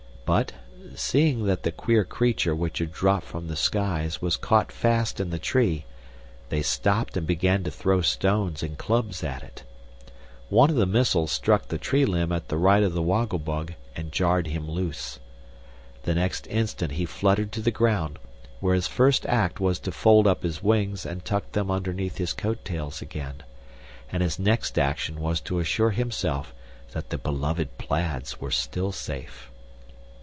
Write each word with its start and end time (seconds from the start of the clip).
But, 0.23 0.53
seeing 0.95 1.43
that 1.47 1.63
the 1.63 1.73
queer 1.73 2.05
creature 2.05 2.55
which 2.55 2.77
had 2.77 2.93
dropped 2.93 3.25
from 3.25 3.49
the 3.49 3.57
skies 3.57 4.21
was 4.21 4.37
caught 4.37 4.71
fast 4.71 5.19
in 5.19 5.29
the 5.29 5.37
tree, 5.37 5.83
they 6.47 6.61
stopped 6.61 7.17
and 7.17 7.27
began 7.27 7.65
to 7.65 7.71
throw 7.71 7.99
stones 8.01 8.63
and 8.63 8.77
clubs 8.77 9.25
at 9.25 9.43
it. 9.43 9.63
One 10.47 10.69
of 10.69 10.77
the 10.77 10.85
missiles 10.85 11.33
struck 11.33 11.67
the 11.67 11.77
tree 11.77 12.05
limb 12.05 12.31
at 12.31 12.47
the 12.47 12.55
right 12.55 12.81
of 12.81 12.93
the 12.93 13.01
Woggle 13.01 13.39
Bug 13.39 13.73
and 13.93 14.13
jarred 14.13 14.47
him 14.47 14.71
loose. 14.71 15.19
The 16.03 16.15
next 16.15 16.47
instant 16.47 16.93
he 16.93 17.03
fluttered 17.05 17.51
to 17.51 17.61
the 17.61 17.69
ground, 17.69 18.17
where 18.61 18.75
his 18.75 18.87
first 18.87 19.25
act 19.25 19.59
was 19.59 19.79
to 19.79 19.91
fold 19.91 20.27
up 20.27 20.43
his 20.43 20.63
wings 20.63 21.05
and 21.05 21.25
tuck 21.25 21.51
them 21.51 21.69
underneath 21.69 22.19
his 22.19 22.31
coat 22.31 22.63
tails 22.63 23.01
again, 23.01 23.43
and 24.09 24.23
his 24.23 24.39
next 24.39 24.79
action 24.79 25.19
was 25.19 25.41
to 25.41 25.59
assure 25.59 25.91
himself 25.91 26.53
that 26.93 27.09
the 27.09 27.17
beloved 27.17 27.77
plaids 27.77 28.39
were 28.39 28.51
still 28.51 28.93
safe. 28.93 29.49